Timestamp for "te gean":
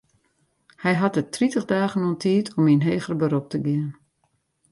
3.51-3.89